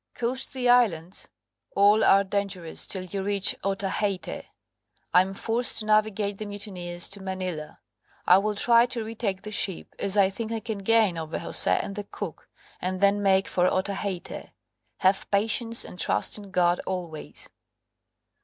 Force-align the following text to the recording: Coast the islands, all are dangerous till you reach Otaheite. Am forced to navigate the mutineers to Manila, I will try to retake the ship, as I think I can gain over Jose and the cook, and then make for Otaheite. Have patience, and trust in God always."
Coast 0.15 0.51
the 0.53 0.67
islands, 0.67 1.29
all 1.75 2.03
are 2.03 2.23
dangerous 2.23 2.87
till 2.87 3.03
you 3.03 3.21
reach 3.21 3.53
Otaheite. 3.63 4.45
Am 5.13 5.35
forced 5.35 5.77
to 5.77 5.85
navigate 5.85 6.39
the 6.39 6.47
mutineers 6.47 7.07
to 7.09 7.21
Manila, 7.21 7.79
I 8.25 8.39
will 8.39 8.55
try 8.55 8.87
to 8.87 9.03
retake 9.03 9.43
the 9.43 9.51
ship, 9.51 9.93
as 9.99 10.17
I 10.17 10.31
think 10.31 10.51
I 10.51 10.59
can 10.59 10.79
gain 10.79 11.19
over 11.19 11.37
Jose 11.37 11.69
and 11.83 11.95
the 11.95 12.03
cook, 12.05 12.49
and 12.81 12.99
then 12.99 13.21
make 13.21 13.47
for 13.47 13.67
Otaheite. 13.67 14.49
Have 15.01 15.29
patience, 15.29 15.85
and 15.85 15.99
trust 15.99 16.35
in 16.35 16.49
God 16.49 16.79
always." 16.87 17.47